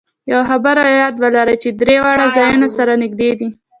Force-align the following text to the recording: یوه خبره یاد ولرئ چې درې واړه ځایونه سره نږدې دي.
یوه 0.31 0.43
خبره 0.49 0.83
یاد 1.01 1.15
ولرئ 1.21 1.55
چې 1.63 1.69
درې 1.81 1.95
واړه 2.03 2.27
ځایونه 2.37 2.67
سره 2.77 2.93
نږدې 3.03 3.31
دي. 3.39 3.49